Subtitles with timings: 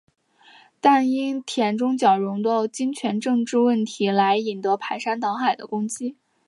[0.79, 6.15] 但也因田中角荣的金权政治问题来引来排山倒海的攻击。